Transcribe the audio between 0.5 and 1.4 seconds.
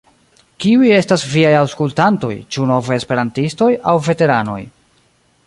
Kiuj estas